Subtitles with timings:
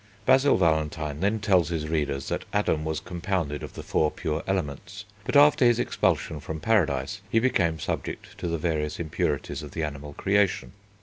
[0.25, 5.05] Basil Valentine then tells his readers that Adam was compounded of the four pure Elements,
[5.25, 9.83] but after his expulsion from Paradise he became subject to the various impurities of the
[9.83, 10.71] animal creation.